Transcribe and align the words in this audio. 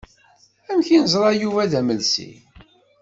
Amek 0.69 0.87
i 0.95 0.97
neẓra 1.03 1.31
Yuba 1.41 1.69
d 1.71 1.73
amelsi? 1.79 2.31